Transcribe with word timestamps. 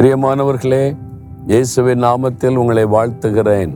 பிரியமானவர்களே 0.00 0.96
இயேசுவின் 1.46 2.02
நாமத்தில் 2.02 2.54
உங்களை 2.54 2.84
வாழ்த்துகிறேன். 2.84 3.72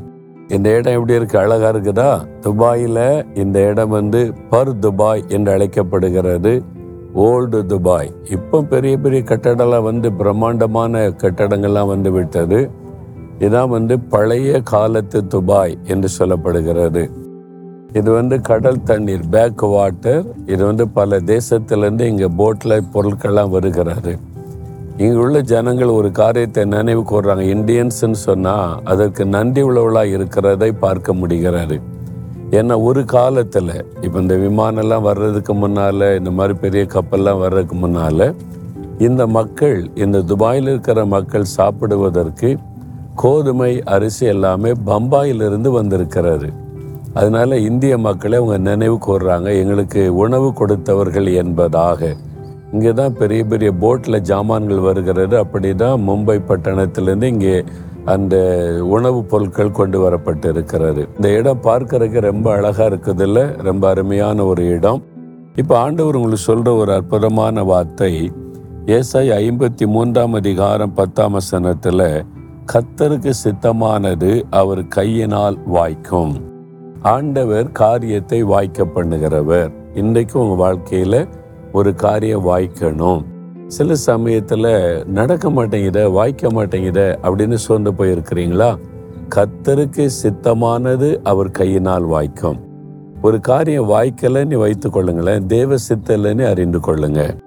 இந்த 0.49 0.77
இடம் 0.77 0.93
எப்படி 0.93 1.15
இருக்கு? 1.15 1.39
அழகா 1.39 1.69
இருக்குதா? 1.69 2.27
துபாயில 2.41 3.27
இந்த 3.35 3.67
இடம் 3.67 3.89
வந்து 3.89 4.33
பர் 4.51 4.79
துபாய் 4.79 5.25
என்று 5.29 5.53
அழைக்கப்படுகிறது. 5.53 6.63
Old 7.15 7.67
Dubai. 7.67 8.13
இப்போ 8.31 8.63
பெரிய 8.63 8.97
பெரிய 8.97 9.23
கட்டடம்லாம் 9.27 9.83
வந்து 9.83 10.13
பிரம்மாண்டமான 10.13 11.09
கட்டடங்கள்லாம் 11.09 11.87
வந்து 11.87 12.13
விட்டது. 12.13 12.71
இதான் 13.39 13.69
வந்து 13.69 14.01
பழைய 14.01 14.61
காலத்து 14.61 15.27
துபாய் 15.27 15.79
என்று 15.85 16.09
சொல்லப்படுகிறது. 16.19 17.11
இது 17.93 18.13
வந்து 18.13 18.41
கடல் 18.41 18.83
தண்ணீர் 18.83 19.29
பேக் 19.31 19.63
வாட்டர் 19.63 20.25
இது 20.47 20.65
வந்து 20.65 20.89
பல 20.89 21.19
தேசத்திலேருந்து 21.19 22.01
இங்கே 22.01 22.27
போட்டில் 22.37 22.83
பொருட்கள்லாம் 22.95 23.51
வருகிறது. 23.51 24.19
இங்கே 24.99 25.17
உள்ள 25.17 25.41
ஜனங்கள் 25.41 25.91
ஒரு 25.91 26.11
காரியத்தை 26.13 26.65
நினைவு 26.65 27.03
கூறுறாங்க 27.03 27.45
இந்தியன்ஸ்ன்னு 27.55 28.19
சொன்னால் 28.21 28.81
அதற்கு 28.85 29.25
நன்றி 29.27 29.63
உள்ளவளாக 29.63 30.09
இருக்கிறதை 30.09 30.73
பார்க்க 30.73 31.15
முடிகிறாரு 31.15 31.77
ஏன்னா 32.51 32.83
ஒரு 32.83 33.05
காலத்தில் 33.05 33.73
இப்போ 34.03 34.19
இந்த 34.21 34.35
விமானம்லாம் 34.37 35.03
வர்றதுக்கு 35.03 35.55
முன்னால் 35.55 36.05
இந்த 36.19 36.31
மாதிரி 36.31 36.55
பெரிய 36.59 36.85
கப்பல்லாம் 36.87 37.39
வர்றதுக்கு 37.39 37.75
முன்னால் 37.75 38.27
இந்த 38.99 39.27
மக்கள் 39.27 39.79
இந்த 39.95 40.23
துபாயில் 40.23 40.69
இருக்கிற 40.69 41.07
மக்கள் 41.07 41.47
சாப்பிடுவதற்கு 41.57 42.51
கோதுமை 43.15 43.73
அரிசி 43.87 44.27
எல்லாமே 44.27 44.71
பம்பாயிலிருந்து 44.87 45.71
வந்திருக்கிறாரு 45.71 46.51
அதனால 47.15 47.59
இந்திய 47.61 47.99
மக்களை 47.99 48.39
அவங்க 48.39 48.59
நினைவு 48.59 48.99
கூறுறாங்க 49.07 49.49
எங்களுக்கு 49.59 50.15
உணவு 50.17 50.49
கொடுத்தவர்கள் 50.53 51.29
என்பதாக. 51.33 52.01
இங்கே 52.75 52.93
தான் 52.93 53.13
பெரிய 53.13 53.45
பெரிய 53.45 53.73
போட்டில் 53.73 54.21
ஜாமான்கள் 54.21 54.81
வருகிறது. 54.81 55.39
அப்படி 55.39 55.75
தான் 55.75 56.01
மும்பை 56.09 56.39
பட்டணத்திலேருந்து 56.49 57.23
இங்கே 57.23 57.65
அந்த 58.05 58.37
உணவுப் 58.85 59.29
பொருட்கள் 59.29 59.71
கொண்டு 59.71 59.99
வரப்பட்டு 59.99 60.49
இருக்கிறது 60.49 61.03
இந்த 61.17 61.29
இடம் 61.29 61.61
பார்க்கறதுக்கு 61.63 62.21
ரொம்ப 62.21 62.53
அழகாக 62.53 62.89
இருக்குதுல்ல? 62.89 63.63
ரொம்ப 63.63 63.89
அருமையான 63.89 64.45
ஒரு 64.45 64.65
இடம். 64.69 65.03
இப்போ 65.57 65.79
ஆண்டவர் 65.79 66.17
உங்களுக்கு 66.17 66.45
சொல்கிற 66.45 66.75
ஒரு 66.75 66.93
அற்புதமான 66.93 67.63
வார்த்தை 67.63 68.33
ஏசாய் 68.87 69.33
ஐம்பத்தி 69.37 69.87
மூன்றாம் 69.87 70.33
அதிகாரம் 70.33 70.95
பத்தாம் 70.95 71.33
வசனத்தில் 71.33 72.25
கத்தருக்கு 72.73 73.33
சித்தமானது 73.45 74.43
அவர் 74.51 74.89
கையினால் 74.89 75.59
வாய்க்கும். 75.67 76.35
ஆண்டவர் 77.03 77.73
காரியத்தை 77.73 78.43
வாய்க்க 78.43 78.85
பண்ணுகிறவர். 78.85 79.73
இன்றைக்கு 79.95 80.41
உங்கள் 80.41 80.57
வாழ்க்கையில் 80.57 81.19
ஒரு 81.75 81.95
காரியம் 81.95 82.47
வாய்க்கணும். 82.47 83.25
சில 83.67 83.95
சமயத்தில் 83.95 85.05
நடக்க 85.07 85.51
மாட்டேங்குத 85.51 86.11
வாய்க்க 86.11 86.49
மாட்டேங்குத 86.49 87.17
அப்படின்னு 87.23 87.55
சோர்ந்து 87.55 87.93
போயிருக்கிறீங்களா? 87.93 88.77
கத்தருக்கு 89.35 90.09
சித்தமானது 90.23 91.23
அவர் 91.23 91.51
கையினால் 91.51 92.03
வாய்க்கும். 92.03 92.61
ஒரு 93.23 93.41
காரியம் 93.41 93.89
வாய்க்கலன்னு 93.89 94.55
வைத்துக் 94.55 94.97
கொள்ளுங்களேன். 94.97 95.47
தேவ 95.47 95.75
சித்தலைன்னு 95.89 96.47
அறிந்து 96.47 96.79
கொள்ளுங்க. 96.79 97.39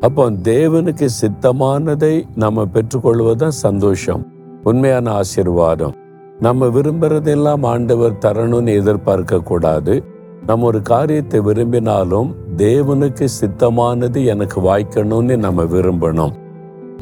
அப்போ 0.00 0.30
தேவனுக்கு 0.30 1.08
சித்தமானதை 1.20 2.24
நம்ம 2.36 2.66
பெற்றுக்கொள்வதுதான் 2.74 3.58
சந்தோஷம் 3.66 4.32
உண்மையான 4.64 5.10
ஆசீர்வாதம். 5.10 5.94
நம்ம 6.40 6.66
விரும்புறதெல்லாம் 6.66 7.66
ஆண்டவர் 7.66 8.12
தரணும்னு 8.12 8.74
எதிர்பார்க்க 8.74 9.38
கூடாது 9.38 10.09
நம்ம 10.48 10.66
ஒரு 10.66 10.82
காரியத்தை 10.82 11.38
விரும்பினாலும் 11.40 12.28
தேவனுக்கு 12.56 13.26
சித்தமானது 13.40 14.18
எனக்கு 14.32 14.58
வாய்க்கணும்னு 14.60 15.36
நம்ம 15.36 15.64
விரும்பணும். 15.64 16.32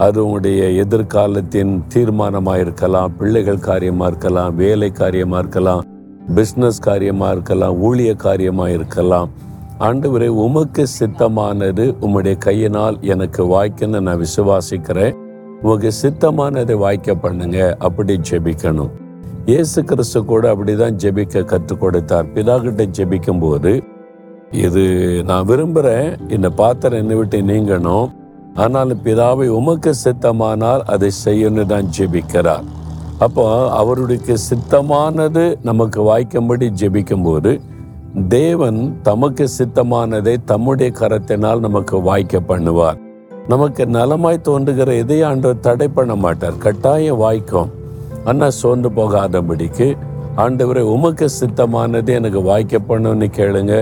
அது 0.05 0.19
உங்களுடைய 0.25 0.63
எதிர்காலத்தின் 0.83 1.73
தீர்மானமாக 1.95 2.63
இருக்கலாம் 2.65 3.15
பிள்ளைகள் 3.19 3.67
காரியமாக 3.69 4.11
இருக்கலாம் 4.13 4.57
வேலை 4.57 4.91
காரியமாக 4.91 5.43
இருக்கலாம் 5.45 5.83
பிஸ்னஸ் 6.37 6.81
காரியமாக 6.89 7.33
இருக்கலாம் 7.33 7.77
ஊழிய 7.89 8.13
காரியமாக 8.27 8.71
இருக்கலாம். 8.71 9.29
ஆண்டவரே 9.89 10.29
உமக்கு 10.45 10.85
சித்தமானது 10.99 11.85
உம்முடைய 12.05 12.37
கையினால் 12.39 12.97
எனக்கு 13.15 13.43
வாய்க்குன்னு 13.55 14.01
நான் 14.07 14.23
விசுவாசிக்கிறேன். 14.27 15.15
உமக்கு 15.63 15.91
சித்தமானதை 16.03 16.77
வாய்க்க 16.85 17.15
பண்ணுங்க 17.15 17.77
அப்படி 17.79 18.17
ஜெபிக்கணும். 18.31 18.91
இயேசு 19.51 19.81
கிறிஸ்து 19.91 20.21
கூட 20.31 20.45
அப்படிதான் 20.53 20.97
ஜெபிக்க 21.03 21.43
கற்றுக் 21.51 21.81
கொடுத்தார். 21.83 22.27
பிதா 22.33 22.55
கிட்ட 22.65 22.85
ஜெபிக்கும் 22.97 23.41
போது 23.45 23.71
இது 24.65 24.83
நான் 25.29 25.47
விரும்புகிறேன் 25.51 26.09
இந்த 26.37 26.49
பாத்திரம் 26.59 27.01
என்னை 27.03 27.17
விட்டு 27.19 27.39
நீங்கணும். 27.51 28.09
ஆனாலும் 28.65 29.01
பிதாவை 29.07 29.47
உமக்கு 29.59 29.93
சித்தமானால் 30.03 30.83
அதை 30.95 31.11
செய்யணும் 31.25 31.71
தான் 31.73 31.89
ஜெபிக்கிறார். 31.99 32.67
அப்போ 33.27 33.47
அவருடைய 33.79 34.37
சித்தமானது 34.49 35.45
நமக்கு 35.71 36.03
வாய்க்கும்படி 36.11 36.69
ஜெபிக்கும்போது 36.83 37.55
தேவன் 38.37 38.83
தமக்கு 39.09 39.49
சித்தமானதை 39.59 40.37
தம்முடைய 40.53 40.91
கரத்தினால் 41.01 41.67
நமக்கு 41.69 41.97
வாய்க்க 42.11 42.45
பண்ணுவார். 42.53 43.01
நமக்கு 43.55 43.83
நலமாய் 43.99 44.47
தோன்றுகிற 44.51 44.93
எதை 45.05 45.21
ஆண்டவர் 45.33 45.67
தடை 45.69 45.91
பண்ண 45.99 46.15
மாட்டார். 46.27 46.63
கட்டாயம் 46.67 47.21
வாய்க்கும். 47.27 47.71
ஆனால் 48.29 48.57
சோர்ந்து 48.61 48.91
போகாதபடிக்கு 48.99 49.89
ஆண்டவரை 50.45 50.83
உமக்கு 50.95 51.27
சித்தமானது 51.39 52.11
எனக்கு 52.19 52.41
வாய்க்க 52.49 52.79
பண்ணுன்னு 52.89 53.27
கேளுங்க. 53.39 53.75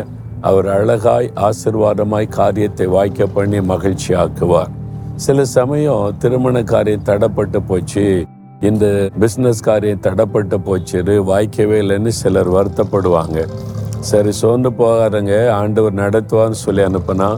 அவர் 0.48 0.66
அழகாய் 0.76 1.28
ஆசிர்வாதமாய் 1.46 2.34
காரியத்தை 2.38 2.86
வாய்க்க 2.96 3.26
பண்ணி 3.36 3.60
மகிழ்ச்சி 3.70 4.10
ஆக்குவார் 4.22 4.72
சில 5.24 5.44
சமயம் 5.56 6.16
திருமண 6.22 6.62
காரியம் 6.72 7.06
தடப்பட்டு 7.08 7.60
போச்சு 7.70 8.04
இந்த 8.68 8.84
பிஸ்னஸ் 9.22 9.62
காரியம் 9.68 10.04
தடப்பட்டு 10.06 10.58
போச்சு 10.68 10.98
வாய்க்கவே 11.30 11.78
இல்லைன்னு 11.84 12.12
சிலர் 12.20 12.50
வருத்தப்படுவாங்க. 12.56 13.38
சரி 14.10 14.32
சோர்ந்து 14.40 14.70
போகாதங்க 14.80 15.34
ஆண்டவர் 15.60 16.00
நடத்துவான்னு 16.02 16.58
சொல்லி 16.64 16.82
அனுப்புனா 16.88 17.28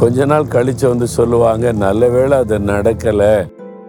கொஞ்ச 0.00 0.24
நாள் 0.32 0.52
கழிச்சு 0.54 0.86
வந்து 0.92 1.06
சொல்லுவாங்க 1.18 1.66
நல்ல 1.84 2.08
வேளை 2.16 2.38
அது 2.44 2.58
நடக்கலை. 2.72 3.34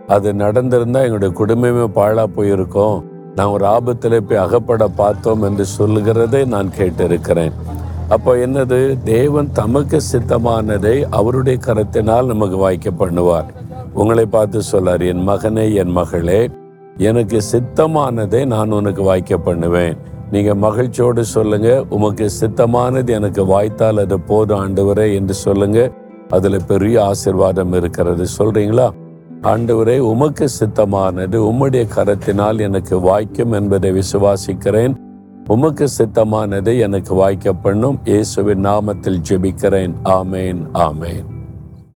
அது 0.08 0.34
நடந்திருந்தா 0.34 1.00
எங்களுடைய 1.06 1.34
குடும்பமே 1.34 1.86
பாழா 2.02 2.26
போயிருக்கோம். 2.36 3.04
நான் 3.36 3.48
ஒரு 3.48 3.66
ஆபத்தில் 3.66 4.24
போய் 4.24 4.38
அகப்பட 4.38 4.88
பார்த்தோம் 4.88 5.42
என்று 5.42 5.66
சொல்லுகிறதை 5.66 6.46
நான் 6.46 6.70
கேட்டிருக்கிறேன். 6.78 7.52
அப்போ 8.10 8.36
என்னது? 8.36 9.04
தேவன் 9.04 9.52
தமக்கு 9.52 9.98
சித்தமானதை 10.12 11.06
அவருடைய 11.10 11.60
கரத்தினால் 11.66 12.26
நமக்கு 12.26 12.58
வாய்க்க 12.58 12.90
பண்ணுவார். 12.90 13.50
உங்களை 13.94 14.26
பார்த்து 14.26 14.62
சொல்லார் 14.62 15.02
என் 15.02 15.28
மகனே 15.30 15.74
என் 15.74 15.92
மகளே 15.92 16.50
எனக்கு 16.98 17.42
சித்தமானதை 17.52 18.46
நான் 18.46 18.72
உனக்கு 18.72 19.04
வாய்க்க 19.04 19.38
பண்ணுவேன். 19.38 19.98
நீங்க 20.32 20.56
மகிழ்ச்சியோடு 20.56 21.26
சொல்லுங்க 21.26 21.84
உமக்கு 21.90 22.30
சித்தமானது 22.40 23.10
எனக்கு 23.10 23.46
வாய்த்தால் 23.46 23.98
அது 23.98 24.20
போதும் 24.20 24.62
ஆண்டவரே 24.64 25.14
என்று 25.14 25.34
சொல்லுங்க. 25.34 25.92
அதுல 26.30 26.58
பெரிய 26.58 27.12
ஆசிர்வாதம் 27.12 27.76
இருக்கிறது. 27.76 28.26
சொல்றீங்களா? 28.38 28.88
ஆண்டவரே 29.42 29.98
உமக்கு 29.98 30.50
சித்தமானது. 30.60 31.36
உம்முடைய 31.36 31.88
கரத்தினால் 31.96 32.60
எனக்கு 32.60 33.00
வாய்க்கும் 33.00 33.52
என்பதை 33.52 33.92
விசுவாசிக்கிறேன். 33.92 34.96
உமக்கு 35.48 35.88
சித்தமானது 35.98 36.80
எனக்கு 36.80 37.14
வாய்க்க 37.14 37.54
பண்ணும். 37.54 38.00
இயேசுவின் 38.04 38.66
நாமத்தில் 38.66 39.22
ஜெபிக்கிறேன். 39.30 39.94
ஆமேன் 40.04 40.66
ஆமேன். 40.74 41.37